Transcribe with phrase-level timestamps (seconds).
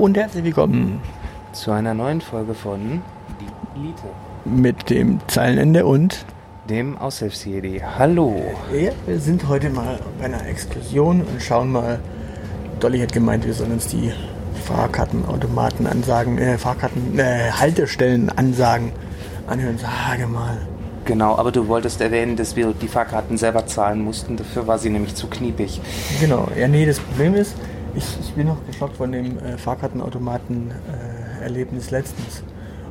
[0.00, 1.02] Und herzlich willkommen
[1.52, 3.02] zu einer neuen Folge von
[3.38, 4.02] Die Elite.
[4.46, 6.24] Mit dem Zeilenende und
[6.70, 7.82] dem Aushilfsjedi.
[7.98, 8.42] Hallo.
[8.72, 11.98] Ja, wir sind heute mal bei einer Exkursion und schauen mal.
[12.80, 14.10] Dolly hat gemeint, wir sollen uns die
[14.64, 18.92] Fahrkartenautomaten ansagen, äh, Fahrkarten, äh, Haltestellen ansagen
[19.48, 19.76] anhören.
[19.76, 20.66] Sage mal.
[21.04, 24.38] Genau, aber du wolltest erwähnen, dass wir die Fahrkarten selber zahlen mussten.
[24.38, 25.78] Dafür war sie nämlich zu kniepig.
[26.20, 27.54] Genau, ja, nee, das Problem ist,
[27.94, 32.42] ich, ich bin noch geschockt von dem äh, Fahrkartenautomaten-Erlebnis letztens.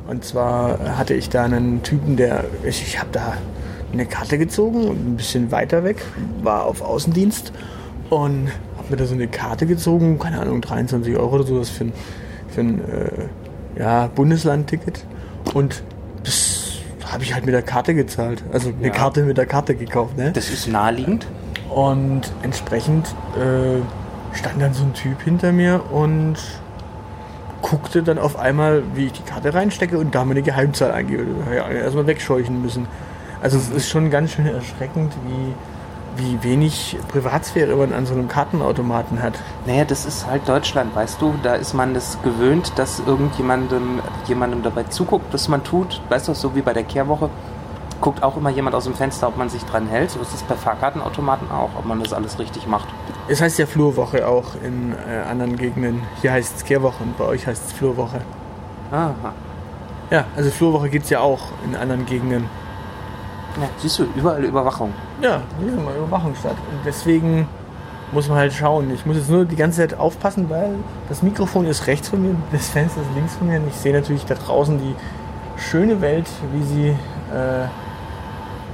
[0.06, 3.34] Und zwar hatte ich da einen Typen, der, ich, ich habe da
[3.92, 6.02] eine Karte gezogen, ein bisschen weiter weg,
[6.42, 7.52] war auf Außendienst
[8.08, 11.84] und habe mir da so eine Karte gezogen, keine Ahnung, 23 Euro oder sowas für
[11.84, 11.92] ein,
[12.48, 13.28] für ein äh,
[13.78, 15.04] ja, Bundeslandticket.
[15.54, 15.82] Und
[16.24, 18.42] das habe ich halt mit der Karte gezahlt.
[18.52, 18.92] Also eine ja.
[18.92, 20.16] Karte mit der Karte gekauft.
[20.16, 20.32] Ne?
[20.32, 21.26] Das ist naheliegend.
[21.68, 23.80] Und entsprechend äh,
[24.32, 26.36] stand dann so ein Typ hinter mir und
[27.62, 31.26] guckte dann auf einmal, wie ich die Karte reinstecke und da meine Geheimzahl eingebe.
[31.54, 32.86] Ja, erstmal wegscheuchen müssen.
[33.42, 38.28] Also es ist schon ganz schön erschreckend, wie, wie wenig Privatsphäre man an so einem
[38.28, 39.34] Kartenautomaten hat.
[39.66, 41.34] Naja, das ist halt Deutschland, weißt du.
[41.42, 46.00] Da ist man das gewöhnt, dass irgendjemandem jemandem dabei zuguckt, was man tut.
[46.08, 47.30] Weißt du, so wie bei der Kehrwoche
[48.00, 50.10] guckt auch immer jemand aus dem Fenster, ob man sich dran hält.
[50.10, 52.88] So ist es bei Fahrkartenautomaten auch, ob man das alles richtig macht.
[53.28, 56.02] Es heißt ja Flurwoche auch in äh, anderen Gegenden.
[56.20, 58.20] Hier heißt es Kehrwoche und bei euch heißt es Flurwoche.
[58.90, 59.14] Aha.
[60.10, 62.46] Ja, also Flurwoche gibt es ja auch in anderen Gegenden.
[63.60, 64.92] Ja, siehst du, überall Überwachung.
[65.20, 66.56] Ja, hier ist mal Überwachung statt.
[66.70, 67.46] Und deswegen
[68.12, 68.92] muss man halt schauen.
[68.92, 70.74] Ich muss jetzt nur die ganze Zeit aufpassen, weil
[71.08, 73.92] das Mikrofon ist rechts von mir, das Fenster ist links von mir und ich sehe
[73.92, 74.94] natürlich da draußen die
[75.56, 77.66] schöne Welt, wie sie äh,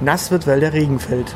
[0.01, 1.35] nass wird, weil der Regen fällt.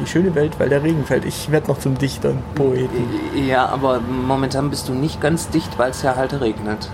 [0.00, 1.24] Die schöne Welt, weil der Regen fällt.
[1.24, 3.08] Ich werde noch zum Dichter und Poeten.
[3.48, 6.90] Ja, aber momentan bist du nicht ganz dicht, weil es ja halt regnet.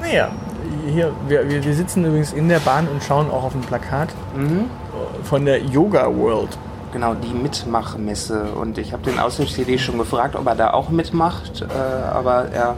[0.00, 0.30] Naja,
[0.86, 4.66] hier, wir, wir sitzen übrigens in der Bahn und schauen auch auf ein Plakat mhm.
[5.22, 6.58] von der Yoga World.
[6.92, 8.52] Genau, die Mitmachmesse.
[8.54, 12.76] Und ich habe den Aushilfs-CD schon gefragt, ob er da auch mitmacht, äh, aber er.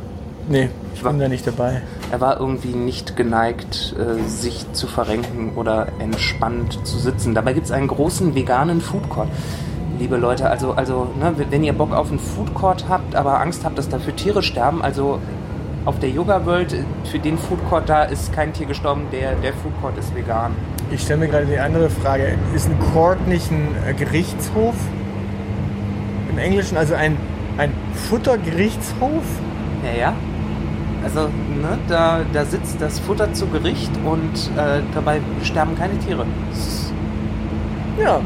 [0.49, 1.83] Nee, ich war, bin da nicht dabei.
[2.13, 7.35] Er war irgendwie nicht geneigt, äh, sich zu verrenken oder entspannt zu sitzen.
[7.35, 9.29] Dabei gibt es einen großen veganen Foodcourt
[9.99, 10.51] liebe Leute.
[10.51, 14.15] Also, also ne, wenn ihr Bock auf einen Foodcourt habt, aber Angst habt, dass dafür
[14.15, 15.21] Tiere sterben, also
[15.85, 16.75] auf der Yoga World,
[17.11, 20.53] für den Food Court da ist kein Tier gestorben, der, der Food Court ist vegan.
[20.91, 22.37] Ich stelle mir gerade die andere Frage.
[22.55, 24.75] Ist ein Court nicht ein äh, Gerichtshof?
[26.31, 27.17] Im Englischen also ein,
[27.57, 27.73] ein
[28.09, 29.25] Futtergerichtshof?
[29.85, 30.13] Ja, ja.
[31.05, 36.27] Also, ne, da, da sitzt das Futter zu Gericht und äh, dabei sterben keine Tiere.
[37.99, 38.21] Ja,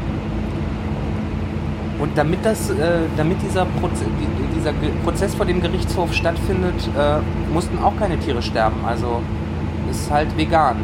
[2.01, 2.73] und damit, das, äh,
[3.15, 4.05] damit dieser, Proze
[4.55, 4.73] dieser
[5.03, 7.19] Prozess vor dem Gerichtshof stattfindet, äh,
[7.53, 8.83] mussten auch keine Tiere sterben.
[8.83, 9.21] Also
[9.91, 10.77] ist halt vegan.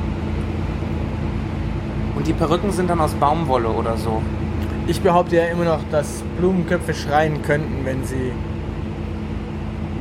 [2.15, 4.21] Und die Perücken sind dann aus Baumwolle oder so.
[4.85, 8.31] Ich behaupte ja immer noch, dass Blumenköpfe schreien könnten, wenn sie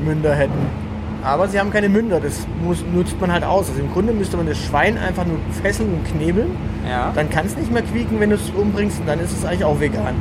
[0.05, 0.86] Münder hätten.
[1.27, 3.69] Aber sie haben keine Münder, das muss, nutzt man halt aus.
[3.69, 6.53] Also im Grunde müsste man das Schwein einfach nur fesseln und knebeln.
[6.89, 7.11] Ja.
[7.17, 9.65] Dann kann es nicht mehr quieken, wenn du es umbringst und dann ist es eigentlich
[9.65, 10.15] auch vegan.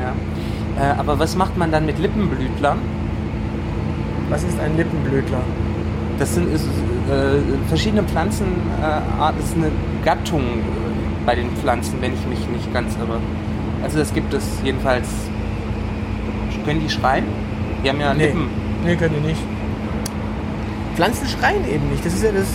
[0.00, 0.92] Ja.
[0.92, 2.78] Äh, aber was macht man dann mit Lippenblütlern?
[4.28, 5.40] Was ist ein Lippenblütler?
[6.20, 6.64] Das sind ist,
[7.10, 9.72] äh, verschiedene Pflanzenarten, äh, ist eine
[10.04, 13.18] Gattung äh, bei den Pflanzen, wenn ich mich nicht ganz irre.
[13.82, 15.08] Also das gibt es jedenfalls.
[16.64, 17.24] Können die schreien?
[17.82, 18.26] Die haben ja nee.
[18.26, 18.48] Lippen.
[18.84, 19.42] Nee, können die nicht.
[20.94, 22.04] Pflanzen schreien eben nicht.
[22.04, 22.48] Das ist ja das.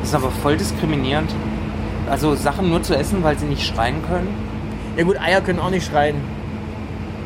[0.00, 1.30] Das ist aber voll diskriminierend.
[2.10, 4.28] Also Sachen nur zu essen, weil sie nicht schreien können.
[4.96, 6.16] Ja gut, Eier können auch nicht schreien.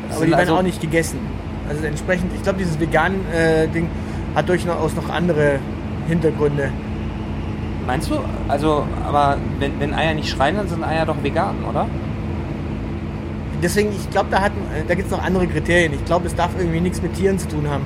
[0.09, 1.19] Aber die werden also auch nicht gegessen.
[1.67, 3.67] Also entsprechend, ich glaube, dieses vegan äh,
[4.33, 5.59] hat durchaus noch andere
[6.07, 6.71] Hintergründe.
[7.85, 8.19] Meinst du?
[8.47, 11.87] Also, aber wenn, wenn Eier nicht schreien, dann sind Eier doch vegan, oder?
[13.61, 14.49] Deswegen, ich glaube, da,
[14.87, 15.93] da gibt es noch andere Kriterien.
[15.93, 17.83] Ich glaube, es darf irgendwie nichts mit Tieren zu tun haben.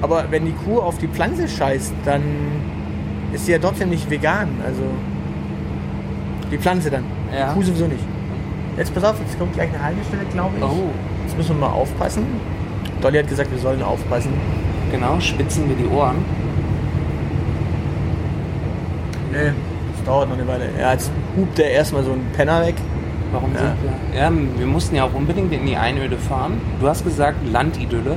[0.00, 2.22] Aber wenn die Kuh auf die Pflanze scheißt, dann
[3.32, 4.48] ist sie ja trotzdem nicht vegan.
[4.64, 4.82] Also
[6.50, 7.04] die Pflanze dann.
[7.36, 7.48] Ja.
[7.48, 8.04] Die Kuh sowieso nicht.
[8.76, 10.62] Jetzt pass auf, jetzt kommt gleich eine Haltestelle, glaube ich.
[10.62, 10.90] Oh.
[11.26, 12.24] Jetzt müssen wir mal aufpassen.
[13.00, 14.32] Dolly hat gesagt, wir sollen aufpassen.
[14.92, 16.16] Genau, spitzen wir die Ohren.
[19.32, 19.52] Nee,
[19.94, 20.70] das dauert noch eine Weile.
[20.80, 22.76] Ja, jetzt hupt er erstmal so einen Penner weg.
[23.32, 23.58] Warum ja.
[23.58, 24.18] sind wir?
[24.18, 26.60] Ja, wir mussten ja auch unbedingt in die Einöde fahren.
[26.80, 28.16] Du hast gesagt Landidylle.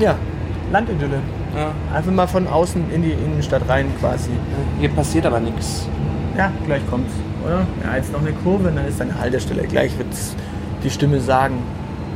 [0.00, 0.16] Ja,
[0.72, 1.20] Landidylle.
[1.56, 1.72] Ja.
[1.94, 4.30] Einfach mal von außen in die Innenstadt rein quasi.
[4.78, 5.88] Hier passiert aber nichts.
[6.36, 7.12] Ja, gleich kommt's
[7.46, 7.66] oder?
[7.84, 9.62] Ja, jetzt noch eine Kurve und dann ist eine Haltestelle.
[9.64, 10.08] Gleich wird
[10.82, 11.58] die Stimme sagen.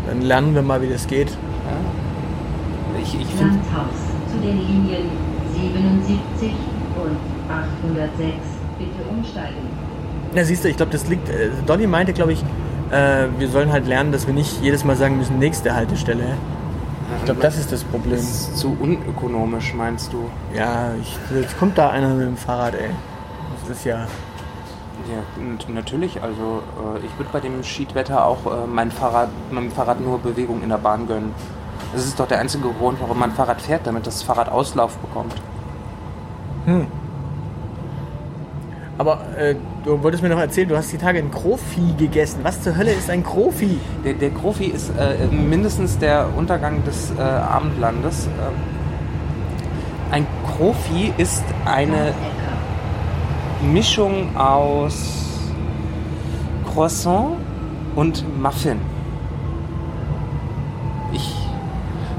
[0.06, 1.30] Dann lernen wir mal, wie das geht.
[1.30, 3.00] Ja.
[3.00, 3.54] ich, ich finde.
[3.54, 3.96] Landhaus
[4.30, 5.08] zu den Linien
[5.54, 6.52] 77
[6.96, 7.16] und
[7.48, 8.34] 806
[8.78, 9.90] bitte umsteigen.
[10.34, 11.28] Ja, siehst du, ich glaube, das liegt.
[11.28, 12.42] Äh, Donny meinte, glaube ich,
[12.90, 16.36] äh, wir sollen halt lernen, dass wir nicht jedes Mal sagen müssen, nächste Haltestelle.
[17.18, 18.16] Ich glaube, das ist das Problem.
[18.16, 20.30] Das ist zu unökonomisch, meinst du?
[20.54, 22.90] Ja, ich, jetzt kommt da einer mit dem Fahrrad, ey.
[23.60, 24.06] Das ist ja.
[25.08, 26.22] Ja, natürlich.
[26.22, 26.62] Also
[26.94, 30.68] äh, ich würde bei dem Schiedwetter auch äh, mein Fahrrad, meinem Fahrrad nur Bewegung in
[30.68, 31.34] der Bahn gönnen.
[31.92, 35.34] Das ist doch der einzige Grund, warum man Fahrrad fährt, damit das Fahrrad Auslauf bekommt.
[36.66, 36.86] Hm.
[39.00, 42.40] Aber äh, du wolltest mir noch erzählen, du hast die Tage ein Krofi gegessen.
[42.42, 43.78] Was zur Hölle ist ein Krofi?
[44.04, 48.26] Der, der Krofi ist äh, mindestens der Untergang des äh, Abendlandes.
[48.26, 48.52] Ähm,
[50.10, 52.12] ein Krofi ist eine
[53.72, 55.48] Mischung aus
[56.70, 57.38] Croissant
[57.96, 58.82] und Muffin.
[61.14, 61.34] Ich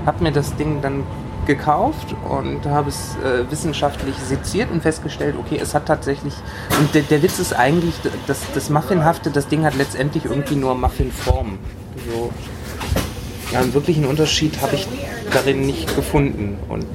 [0.07, 1.03] habe mir das Ding dann
[1.45, 6.33] gekauft und habe es äh, wissenschaftlich seziert und festgestellt, okay, es hat tatsächlich,
[6.79, 7.95] und der, der Witz ist eigentlich,
[8.27, 11.59] dass das Muffinhafte, das Ding hat letztendlich irgendwie nur Muffinform.
[12.09, 12.31] So,
[13.51, 14.87] ja, einen wirklichen Unterschied habe ich
[15.33, 16.57] darin nicht gefunden.
[16.69, 16.85] Und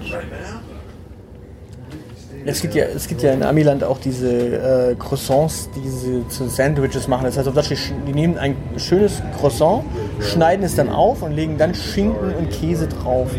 [2.49, 6.49] Es gibt ja, es gibt ja in Amiland auch diese äh, Croissants, die sie zu
[6.49, 7.25] Sandwiches machen.
[7.25, 9.85] Das heißt, auf Deutsch, die nehmen ein schönes Croissant,
[10.21, 13.31] schneiden es dann auf und legen dann Schinken und Käse drauf.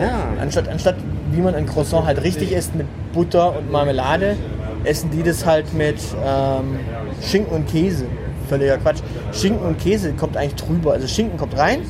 [0.00, 0.96] ja, Anstatt, anstatt
[1.32, 4.36] wie man ein Croissant halt richtig isst mit Butter und Marmelade,
[4.84, 6.78] essen die das halt mit ähm,
[7.22, 8.06] Schinken und Käse.
[8.48, 8.98] Völliger Quatsch.
[9.32, 10.92] Schinken und Käse kommt eigentlich drüber.
[10.94, 11.82] Also Schinken kommt rein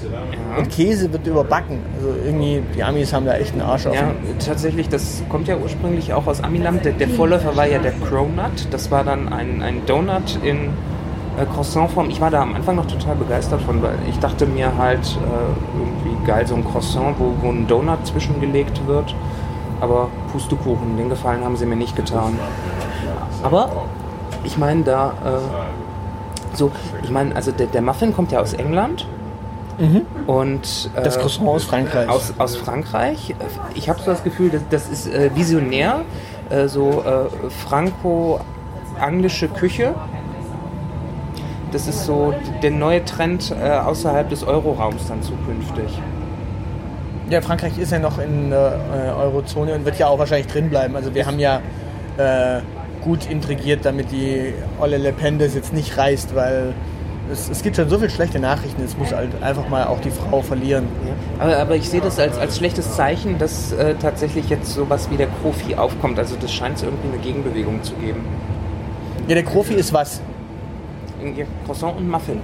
[0.59, 1.79] und Käse wird überbacken.
[1.97, 3.95] Also irgendwie, die Amis haben da echt einen Arsch auf.
[3.95, 4.13] Ja,
[4.45, 6.85] tatsächlich, das kommt ja ursprünglich auch aus Amiland.
[6.85, 8.67] Der, der Vorläufer war ja der Cronut.
[8.71, 10.69] Das war dann ein, ein Donut in
[11.41, 12.11] äh, Croissantform.
[12.11, 15.79] Ich war da am Anfang noch total begeistert von, weil ich dachte mir halt äh,
[15.79, 19.15] irgendwie geil, so ein Croissant, wo, wo ein Donut zwischengelegt wird.
[19.81, 22.39] Aber Pustekuchen, den Gefallen haben sie mir nicht getan.
[23.43, 23.71] Aber
[24.45, 26.71] ich meine, da äh, so,
[27.03, 29.07] ich meine, also der, der Muffin kommt ja aus England.
[30.27, 32.07] Und äh, Das Croissant aus Frankreich.
[32.11, 33.35] aus, aus Frankreich.
[33.75, 36.03] Ich habe so das Gefühl, dass das ist äh, visionär,
[36.51, 39.95] äh, so äh, franco-anglische Küche.
[41.73, 46.01] Das ist so der neue Trend äh, außerhalb des Euroraums dann zukünftig.
[47.29, 50.69] Ja, Frankreich ist ja noch in der äh, Eurozone und wird ja auch wahrscheinlich drin
[50.69, 50.97] bleiben.
[50.97, 51.61] Also wir haben ja
[52.19, 52.61] äh,
[53.03, 56.75] gut intrigiert, damit die Olle Le Pen das jetzt nicht reißt, weil
[57.31, 58.83] es, es gibt schon so viele schlechte Nachrichten.
[58.83, 60.89] Es muss halt einfach mal auch die Frau verlieren.
[61.39, 65.17] Aber, aber ich sehe das als, als schlechtes Zeichen, dass äh, tatsächlich jetzt sowas wie
[65.17, 66.19] der Profi aufkommt.
[66.19, 68.25] Also das scheint es irgendwie eine Gegenbewegung zu geben.
[69.29, 70.21] Ja, der Profi ist was?
[71.67, 72.41] Croissant und Muffin.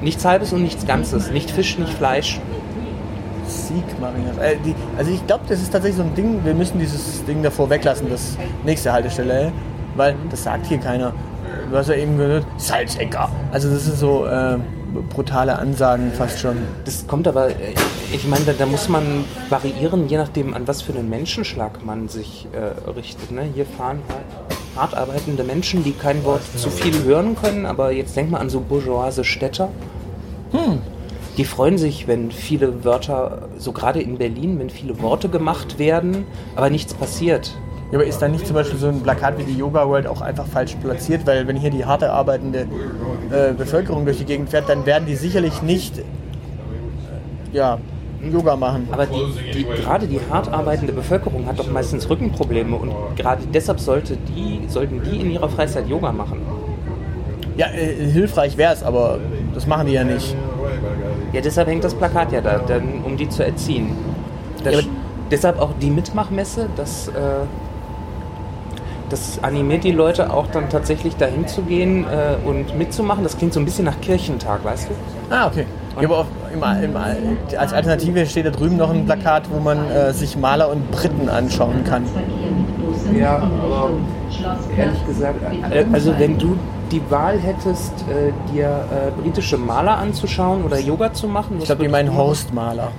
[0.00, 1.30] Nichts Halbes und nichts Ganzes.
[1.30, 2.40] Nicht Fisch, nicht Fleisch.
[3.46, 4.40] Siegmarinade.
[4.40, 7.42] Äh, die, also ich glaube, das ist tatsächlich so ein Ding, wir müssen dieses Ding
[7.42, 9.52] davor weglassen, das nächste Haltestelle,
[9.96, 11.12] weil das sagt hier keiner.
[11.70, 13.30] Du hast ja eben gehört, Salzecker.
[13.52, 14.58] Also das ist so äh,
[15.10, 16.58] brutale Ansagen fast schon.
[16.84, 17.74] Das kommt aber, äh,
[18.12, 22.08] ich meine, da, da muss man variieren, je nachdem, an was für einen Menschenschlag man
[22.08, 23.30] sich äh, richtet.
[23.30, 23.42] Ne?
[23.54, 28.16] Hier fahren halt hart arbeitende Menschen, die kein Wort zu viel hören können, aber jetzt
[28.16, 29.68] denk mal an so bourgeoise Städter.
[31.36, 36.26] Die freuen sich, wenn viele Wörter, so gerade in Berlin, wenn viele Worte gemacht werden,
[36.54, 37.56] aber nichts passiert.
[37.90, 40.20] Ja, aber ist da nicht zum Beispiel so ein Plakat wie die Yoga World auch
[40.20, 41.26] einfach falsch platziert?
[41.26, 42.66] Weil wenn hier die harte arbeitende
[43.30, 46.02] äh, Bevölkerung durch die Gegend fährt, dann werden die sicherlich nicht äh,
[47.52, 47.78] ja,
[48.32, 48.88] Yoga machen.
[48.90, 53.80] Aber die, die, gerade die hart arbeitende Bevölkerung hat doch meistens Rückenprobleme und gerade deshalb
[53.80, 56.40] sollte die, sollten die in ihrer Freizeit Yoga machen.
[57.56, 59.18] Ja, äh, hilfreich wäre es, aber
[59.54, 60.34] das machen die ja nicht.
[61.32, 63.92] Ja, deshalb hängt das Plakat ja da, dann, um die zu erziehen.
[64.62, 64.80] Das, Ja,
[65.30, 67.12] deshalb auch die Mitmachmesse, das, äh,
[69.10, 73.22] das animiert die Leute auch dann tatsächlich dahin zu gehen äh, und mitzumachen.
[73.22, 75.34] Das klingt so ein bisschen nach Kirchentag, weißt du?
[75.34, 75.66] Ah, okay.
[76.00, 79.90] Ja, aber auf, im, im, als Alternative steht da drüben noch ein Plakat, wo man
[79.90, 82.04] äh, sich Maler und Briten anschauen kann.
[83.18, 83.90] Ja, aber.
[84.76, 86.56] Ehrlich gesagt, äh, also wenn du
[86.90, 91.82] die Wahl hättest, äh, dir äh, britische Maler anzuschauen oder Yoga zu machen, Ich glaube,
[91.82, 92.90] die meinen Horst Maler.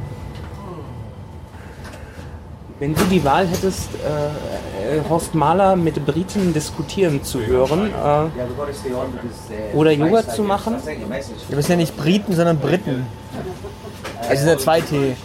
[2.80, 4.75] Wenn du die Wahl hättest, äh,
[5.10, 10.76] Horst Mahler mit Briten diskutieren zu hören äh, oder Yoga zu machen,
[11.50, 13.06] das sind ja nicht Briten, sondern Briten.
[14.30, 15.16] Es sind ja zwei T.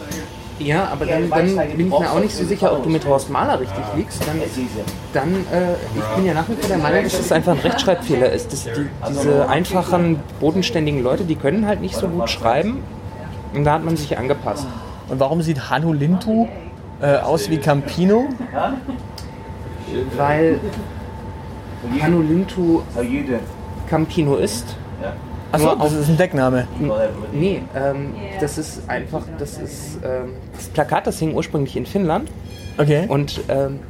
[0.59, 3.31] ja, aber dann, dann bin ich mir auch nicht so sicher, ob du mit Horst
[3.31, 4.23] Mahler richtig liegst.
[4.27, 4.41] Dann,
[5.13, 8.31] dann äh, ich bin ja nach wie vor der Meinung, dass es einfach ein Rechtschreibfehler
[8.31, 8.53] ist.
[8.53, 12.83] Dass die, diese einfachen, bodenständigen Leute, die können halt nicht so gut schreiben
[13.55, 14.67] und da hat man sich angepasst.
[15.09, 16.47] Und warum sieht Hanu Lintu
[17.01, 18.29] äh, aus wie Campino?
[20.17, 20.59] Weil
[21.83, 23.41] doing?
[23.89, 24.77] Campino ist.
[25.53, 26.69] Achso, das ist ein Deckname.
[27.33, 32.31] Nee, ähm, das ist einfach, das ist ähm, das Plakat, das hing ursprünglich in Finnland
[32.79, 33.07] Okay.
[33.09, 33.81] und ähm,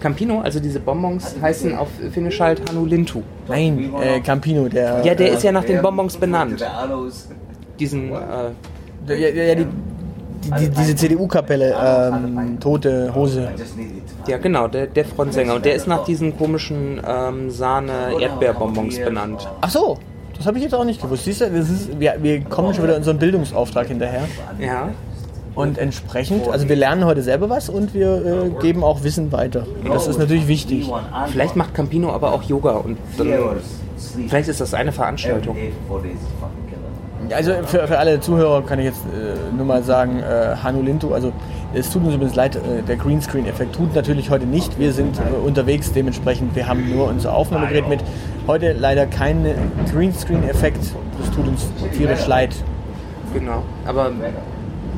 [0.00, 3.22] Campino, also diese Bonbons, heißen auf Finnisch halt Hanulintu.
[3.48, 5.02] Nein, äh, Campino, der.
[5.04, 6.64] Ja, der äh, ist ja nach den Bonbons benannt.
[7.78, 8.16] Diesen, äh,
[9.08, 9.66] der- ja, ja, die,
[10.44, 13.48] die, die, diese CDU-Kapelle, ähm, Tote Hose.
[14.26, 15.54] Ja genau, der, der Frontsänger.
[15.54, 19.48] Und der ist nach diesen komischen ähm, Sahne-Erdbeerbonbons benannt.
[19.60, 19.98] Ach so,
[20.36, 21.24] das habe ich jetzt auch nicht gewusst.
[21.24, 24.22] Siehst du, das ist, wir, wir kommen schon wieder in so einen Bildungsauftrag hinterher.
[24.58, 24.90] Ja.
[25.54, 29.66] Und entsprechend, also wir lernen heute selber was und wir äh, geben auch Wissen weiter.
[29.84, 30.90] Und das ist natürlich wichtig.
[31.28, 33.28] Vielleicht macht Campino aber auch Yoga und dann,
[34.28, 35.56] vielleicht ist das eine Veranstaltung.
[37.30, 41.14] Also für, für alle Zuhörer kann ich jetzt äh, nur mal sagen, äh, Hanu Lintu,
[41.14, 41.32] also
[41.72, 44.78] es tut uns übrigens leid, äh, der Greenscreen-Effekt tut natürlich heute nicht.
[44.78, 48.00] Wir sind äh, unterwegs, dementsprechend, wir haben nur unser Aufnahmegerät mit.
[48.46, 49.46] Heute leider kein
[49.92, 50.80] Greenscreen-Effekt,
[51.18, 51.66] das tut uns
[51.96, 52.54] tierisch leid.
[53.32, 53.62] Genau.
[53.86, 54.12] Aber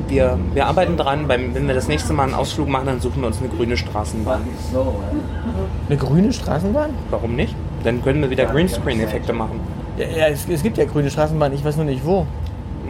[0.07, 1.27] wir, wir arbeiten dran.
[1.27, 3.77] Beim, wenn wir das nächste Mal einen Ausflug machen, dann suchen wir uns eine grüne
[3.77, 4.41] Straßenbahn.
[5.89, 6.91] Eine grüne Straßenbahn?
[7.09, 7.55] Warum nicht?
[7.83, 9.59] Dann können wir wieder Greenscreen-Effekte machen.
[9.97, 12.25] Ja, ja es, es gibt ja grüne Straßenbahn, ich weiß nur nicht wo.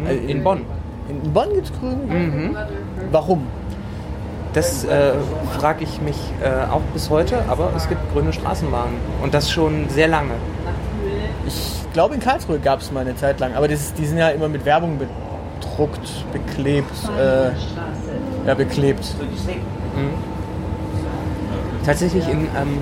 [0.06, 0.62] Hm, In Bonn.
[1.10, 2.68] In Bonn gibt es grüne?
[3.12, 3.48] Warum?
[4.54, 5.14] Das äh,
[5.58, 8.96] frage ich mich äh, auch bis heute, aber es gibt grüne Straßenbahnen.
[9.22, 10.34] Und das schon sehr lange.
[11.46, 14.30] Ich glaube, in Karlsruhe gab es mal eine Zeit lang, aber das, die sind ja
[14.30, 17.52] immer mit Werbung bedruckt, beklebt, äh,
[18.48, 19.04] ja, beklebt.
[19.06, 19.62] Sleep?
[21.86, 22.80] Tatsächlich in, ähm,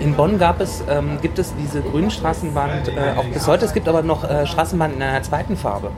[0.00, 3.64] in Bonn gab es, ähm, gibt es diese grünen Straßenbahn äh, auch bis heute.
[3.64, 5.90] Es gibt aber noch äh, Straßenbahnen in einer zweiten Farbe.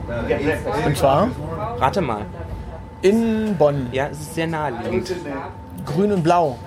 [0.85, 1.29] Und zwar
[1.79, 2.25] Rate mal.
[3.01, 3.87] in Bonn.
[3.91, 5.13] Ja, es ist sehr naheliegend.
[5.85, 6.57] Grün und Blau,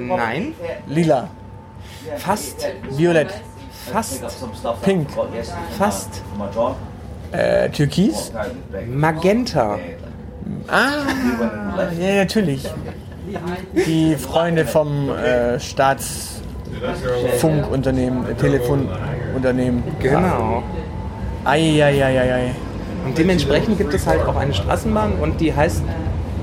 [0.00, 0.54] Nein,
[0.86, 1.28] Lila,
[2.16, 3.32] fast, Violett,
[3.92, 4.22] fast,
[4.82, 5.08] Pink.
[5.76, 6.22] fast.
[7.32, 8.32] äh, Türkis.
[8.88, 9.78] Magenta.
[10.68, 10.90] Ah,
[11.98, 12.68] ja, natürlich.
[13.86, 16.31] Die Freunde vom äh, Staatsfunkunternehmen,
[16.80, 19.82] äh, Telefonunternehmen.
[20.00, 20.62] Genau.
[21.44, 22.54] Eieieiei.
[23.04, 25.82] Und dementsprechend gibt es halt auch eine Straßenbahn und die heißt,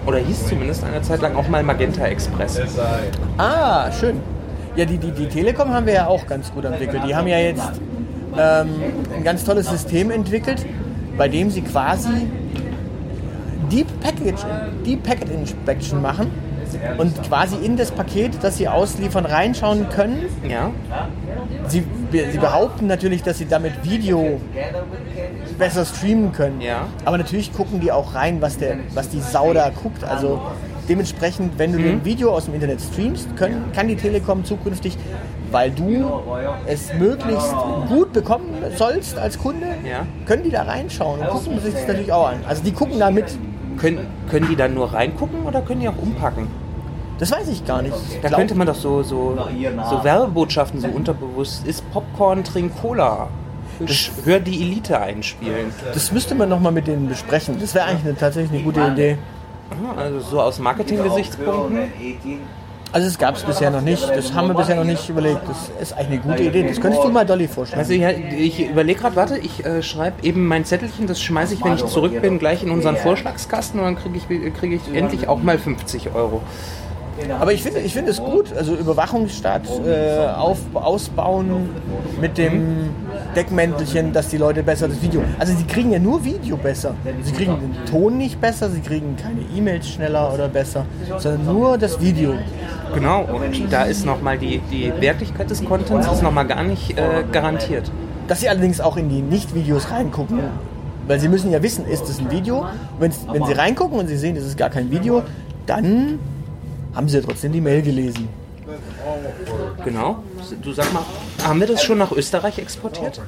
[0.05, 2.61] oder hieß zumindest eine Zeit lang auch mal Magenta Express.
[3.37, 4.17] Ah, schön.
[4.75, 7.03] Ja, die, die, die Telekom haben wir ja auch ganz gut entwickelt.
[7.07, 7.71] Die haben ja jetzt
[8.37, 8.69] ähm,
[9.15, 10.65] ein ganz tolles System entwickelt,
[11.17, 12.27] bei dem sie quasi
[13.71, 14.45] Deep Package,
[14.85, 16.31] Deep Packet Inspection machen
[16.97, 20.25] und quasi in das Paket, das sie ausliefern, reinschauen können.
[20.47, 20.71] Ja,
[21.67, 21.83] Sie,
[22.31, 24.39] sie behaupten natürlich, dass sie damit Video
[25.57, 26.61] besser streamen können.
[26.61, 26.87] Ja.
[27.05, 30.03] Aber natürlich gucken die auch rein, was, der, was die Sau da guckt.
[30.03, 30.41] Also
[30.87, 34.97] dementsprechend, wenn du ein Video aus dem Internet streamst, können, kann die Telekom zukünftig,
[35.51, 36.11] weil du
[36.65, 37.53] es möglichst
[37.87, 40.05] gut bekommen sollst als Kunde, Ja.
[40.25, 42.37] können die da reinschauen und gucken sich das natürlich auch an.
[42.47, 43.25] Also die gucken da mit.
[43.79, 46.47] Können, können die dann nur reingucken oder können die auch umpacken?
[47.17, 47.95] Das weiß ich gar nicht.
[48.09, 49.37] Ich Da glaub- könnte man doch so, so,
[49.89, 53.27] so Werbebotschaften so unterbewusst, ist Popcorn, trink Cola.
[53.85, 55.71] Sch- Hör die Elite einspielen.
[55.93, 57.57] das müsste man nochmal mit denen besprechen.
[57.59, 59.17] Das wäre eigentlich eine, tatsächlich eine gute Idee.
[59.71, 61.79] Ah, Also so aus Marketing-Gesichtspunkten.
[62.89, 62.95] 18.
[62.95, 64.07] Also es gab es bisher noch nicht.
[64.09, 65.41] Das haben wir bisher noch nicht überlegt.
[65.47, 66.67] Das ist eigentlich eine gute Idee.
[66.67, 67.81] Das könntest du mal Dolly vorschlagen.
[67.81, 71.63] Also ja, ich überlege gerade, warte, ich äh, schreibe eben mein Zettelchen, das schmeiße ich,
[71.63, 75.27] wenn ich zurück bin, gleich in unseren Vorschlagskasten und dann kriege ich, krieg ich endlich
[75.27, 76.41] auch mal 50 Euro.
[77.39, 78.53] Aber ich finde ich finde es gut.
[78.55, 81.69] Also Überwachungsstaat äh, auf, ausbauen
[82.21, 82.89] mit dem
[83.35, 85.21] Deckmäntelchen, dass die Leute besser das Video.
[85.37, 86.95] Also sie kriegen ja nur Video besser.
[87.23, 90.85] Sie kriegen den Ton nicht besser, sie kriegen keine E-Mails schneller oder besser,
[91.17, 92.33] sondern nur das Video.
[92.93, 97.23] Genau, und da ist nochmal die, die Wertigkeit des Contents ist nochmal gar nicht äh,
[97.31, 97.91] garantiert.
[98.27, 100.39] Dass sie allerdings auch in die Nicht-Videos reingucken.
[101.07, 102.67] Weil sie müssen ja wissen, ist es ein Video?
[102.99, 105.23] Und wenn sie reingucken und sie sehen, es ist gar kein Video,
[105.65, 106.19] dann
[106.93, 108.29] haben sie ja trotzdem die Mail gelesen.
[109.83, 110.17] Genau.
[110.61, 111.03] Du sag mal,
[111.45, 113.21] haben wir das schon nach Österreich exportiert?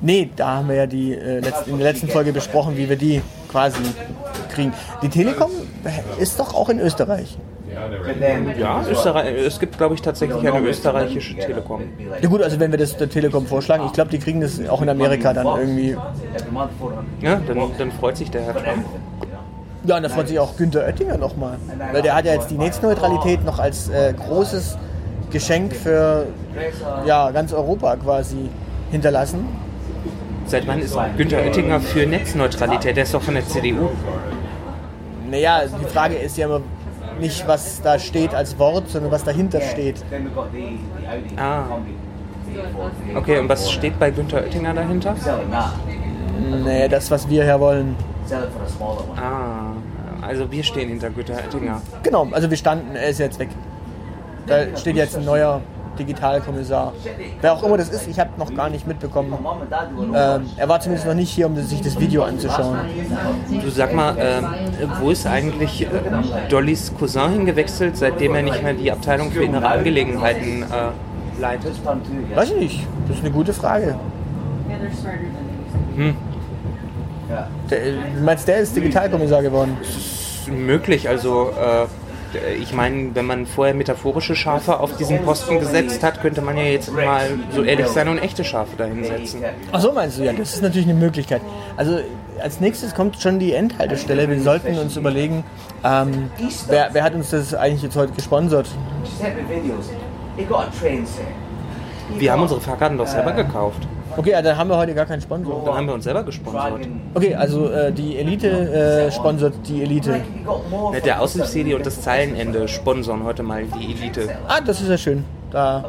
[0.00, 2.96] Nee, da haben wir ja die, äh, letzt, in der letzten Folge besprochen, wie wir
[2.96, 3.82] die quasi
[4.50, 4.72] kriegen.
[5.02, 5.50] Die Telekom
[6.18, 7.36] ist doch auch in Österreich.
[8.58, 11.82] Ja, Österreich, es gibt, glaube ich, tatsächlich eine österreichische Telekom.
[12.20, 14.82] Ja gut, also wenn wir das der Telekom vorschlagen, ich glaube, die kriegen das auch
[14.82, 15.90] in Amerika dann irgendwie.
[16.34, 17.04] Every month 400.
[17.20, 18.84] Ja, dann, dann freut sich der Herr Trump.
[19.84, 21.56] Ja, und da freut sich auch Günther Oettinger nochmal.
[21.92, 24.76] Weil der hat ja jetzt die Netzneutralität noch als äh, großes
[25.30, 26.26] Geschenk für
[27.06, 28.48] ja, ganz Europa quasi
[28.90, 29.46] hinterlassen.
[30.46, 32.96] Seit wann ist Günther Oettinger für Netzneutralität?
[32.96, 33.90] Der ist doch von der CDU.
[35.30, 36.62] Naja, die Frage ist ja immer
[37.20, 39.96] nicht, was da steht als Wort, sondern was dahinter steht.
[41.36, 41.64] Ah.
[41.68, 41.94] Kombi.
[42.54, 43.16] V8.
[43.18, 45.14] Okay, und was steht bei Günther Oettinger dahinter?
[46.64, 47.94] Nee, das, was wir hier wollen.
[49.16, 49.72] Ah,
[50.22, 51.82] also wir stehen hinter Günther Oettinger.
[52.02, 53.48] Genau, also wir standen, er ist jetzt weg.
[54.48, 55.60] Da steht jetzt ein neuer
[55.98, 56.92] Digitalkommissar.
[57.40, 59.36] Wer auch immer das ist, ich habe noch gar nicht mitbekommen.
[60.14, 62.78] Ähm, er war zumindest noch nicht hier, um sich das Video anzuschauen.
[63.62, 64.42] Du sag mal, äh,
[65.00, 65.86] wo ist eigentlich äh,
[66.48, 71.72] Dollys Cousin hingewechselt, seitdem er nicht mehr die Abteilung für innere Angelegenheiten äh, leitet?
[72.34, 73.96] Weiß ich nicht, das ist eine gute Frage.
[75.96, 76.16] Hm.
[77.70, 77.78] Der,
[78.16, 79.76] du meinst, der ist Digitalkommissar geworden?
[80.48, 81.08] ist möglich.
[81.08, 81.86] Also äh,
[82.60, 86.64] ich meine, wenn man vorher metaphorische Schafe auf diesen Posten gesetzt hat, könnte man ja
[86.64, 89.42] jetzt mal so ehrlich sein und echte Schafe dahinsetzen.
[89.72, 91.40] Ach so meinst du, ja, das ist natürlich eine Möglichkeit.
[91.76, 92.00] Also
[92.40, 94.28] als nächstes kommt schon die Endhaltestelle.
[94.28, 95.44] Wir sollten uns überlegen,
[95.84, 96.30] ähm,
[96.68, 98.68] wer, wer hat uns das eigentlich jetzt heute gesponsert?
[102.16, 103.86] Wir haben unsere Fahrkarten doch selber gekauft.
[104.18, 105.62] Okay, ja, dann haben wir heute gar keinen Sponsor.
[105.64, 106.80] Dann haben wir uns selber gesponsert.
[107.14, 110.20] Okay, also äh, die Elite äh, sponsert die Elite.
[110.44, 114.28] From- Der Aushilfs-CD und das Zeilenende sponsern heute mal die Elite.
[114.48, 115.24] Ah, das ist ja schön.
[115.50, 115.84] Da,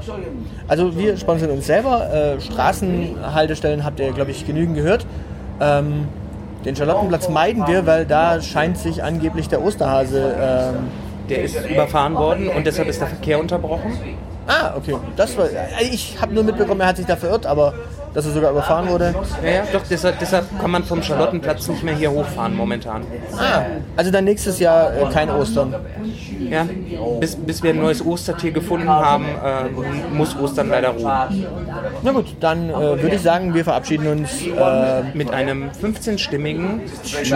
[0.67, 2.13] also wir sponsern uns selber.
[2.13, 5.05] Äh, Straßenhaltestellen habt ihr, glaube ich, genügend gehört.
[5.59, 6.07] Ähm,
[6.65, 10.35] den Charlottenplatz meiden wir, weil da scheint sich angeblich der Osterhase.
[10.39, 10.75] Ähm,
[11.29, 13.91] Der ist überfahren worden und deshalb ist der Verkehr unterbrochen.
[14.47, 14.95] ah, okay.
[15.15, 17.73] Das war, äh, ich habe nur mitbekommen, er hat sich da verirrt, aber
[18.13, 19.13] dass er sogar überfahren wurde.
[19.43, 23.03] Ja, ja, doch, deshalb, deshalb kann man vom Charlottenplatz nicht mehr hier hochfahren momentan.
[23.37, 23.63] Ah,
[23.95, 25.75] also dann nächstes Jahr äh, kein Ostern.
[26.49, 26.65] Ja,
[27.19, 31.45] bis, bis wir ein neues Ostertier gefunden haben, äh, muss Ostern leider ruhen.
[32.03, 34.45] Na gut, dann äh, würde ich sagen, wir verabschieden uns.
[34.45, 37.33] Äh, Mit einem 15-stimmigen tschüss.